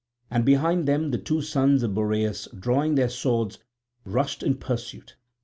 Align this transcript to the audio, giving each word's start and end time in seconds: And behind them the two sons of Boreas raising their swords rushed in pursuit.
And 0.31 0.43
behind 0.43 0.87
them 0.87 1.11
the 1.11 1.19
two 1.19 1.43
sons 1.43 1.83
of 1.83 1.93
Boreas 1.93 2.47
raising 2.65 2.95
their 2.95 3.07
swords 3.07 3.59
rushed 4.03 4.41
in 4.41 4.57
pursuit. 4.57 5.15